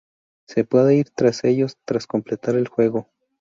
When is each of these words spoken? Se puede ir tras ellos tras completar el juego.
Se 0.47 0.63
puede 0.63 0.95
ir 0.95 1.11
tras 1.11 1.43
ellos 1.43 1.77
tras 1.85 2.07
completar 2.07 2.55
el 2.55 2.67
juego. 2.67 3.07